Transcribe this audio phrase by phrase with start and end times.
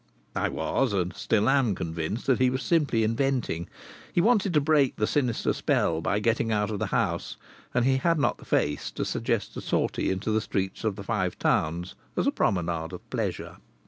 [0.35, 3.69] I was and still am convinced that he was simply inventing.
[4.11, 7.37] He wanted to break the sinister spell by getting out of the house,
[7.71, 11.03] and he had not the face to suggest a sortie into the streets of the
[11.03, 13.57] Five Towns as a promenade of pleasure.